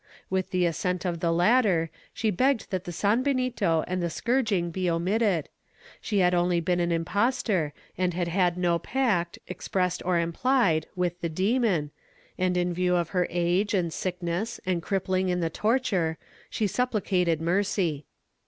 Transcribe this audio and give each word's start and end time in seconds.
With 0.31 0.49
the 0.49 0.65
assent 0.65 1.05
of 1.05 1.19
the 1.19 1.31
latter, 1.31 1.91
she 2.11 2.31
begged 2.31 2.71
that 2.71 2.85
the 2.85 2.91
sanbenito 2.91 3.83
and 3.85 4.01
the 4.01 4.09
scourging 4.09 4.71
be 4.71 4.89
omitted; 4.89 5.47
she 6.01 6.17
had 6.17 6.33
only 6.33 6.59
been 6.59 6.79
an 6.79 6.91
impostor 6.91 7.71
and 7.99 8.15
had 8.15 8.27
had 8.27 8.57
no 8.57 8.79
pact, 8.79 9.37
expressed 9.47 10.01
or 10.03 10.15
impHed, 10.15 10.85
with 10.95 11.21
the 11.21 11.29
demon, 11.29 11.91
and 12.35 12.57
in 12.57 12.73
view 12.73 12.95
of 12.95 13.09
her 13.09 13.27
age 13.29 13.75
and 13.75 13.93
sickness 13.93 14.59
and 14.65 14.81
crippling 14.81 15.29
in 15.29 15.39
the 15.39 15.51
torture 15.51 16.17
she 16.49 16.65
supplicated 16.65 17.39
mercy. 17.39 18.07